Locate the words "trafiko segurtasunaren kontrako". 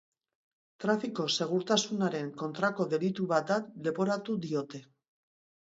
0.85-2.89